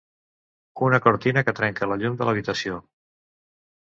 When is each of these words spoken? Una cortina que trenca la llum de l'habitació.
Una 0.87 0.99
cortina 1.07 1.43
que 1.49 1.55
trenca 1.61 1.91
la 1.91 1.99
llum 2.05 2.17
de 2.23 2.31
l'habitació. 2.31 2.81